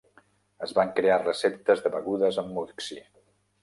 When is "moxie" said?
2.61-3.09